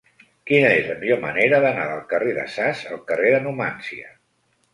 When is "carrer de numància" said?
3.13-4.11